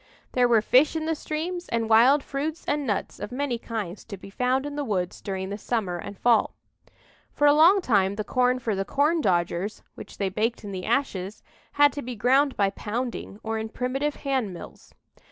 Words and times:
There 0.31 0.47
were 0.47 0.63
fish 0.63 0.95
in 0.95 1.05
the 1.05 1.13
streams 1.13 1.69
and 1.69 1.87
wild 1.87 2.23
fruits 2.23 2.65
and 2.67 2.87
nuts 2.87 3.19
of 3.19 3.31
many 3.31 3.59
kinds 3.59 4.03
to 4.05 4.17
be 4.17 4.31
found 4.31 4.65
in 4.65 4.75
the 4.75 4.83
woods 4.83 5.21
during 5.21 5.49
the 5.49 5.59
summer 5.59 5.97
and 5.99 6.17
fall. 6.17 6.55
For 7.31 7.45
a 7.45 7.53
long 7.53 7.81
time 7.81 8.15
the 8.15 8.23
corn 8.23 8.57
for 8.57 8.73
the 8.73 8.83
"corndodgers" 8.83 9.83
which 9.93 10.17
they 10.17 10.29
baked 10.29 10.63
in 10.63 10.71
the 10.71 10.87
ashes, 10.87 11.43
had 11.73 11.93
to 11.93 12.01
be 12.01 12.15
ground 12.15 12.57
by 12.57 12.71
pounding, 12.71 13.39
or 13.43 13.59
in 13.59 13.69
primitive 13.69 14.15
hand 14.15 14.51
mills. 14.51 14.95